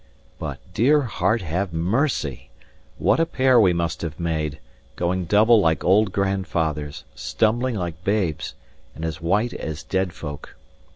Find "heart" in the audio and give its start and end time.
1.03-1.43